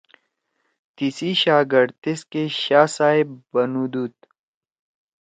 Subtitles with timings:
[0.95, 4.15] تیِسی شاگڑ تیسکے شاہ صاحب بنُودُود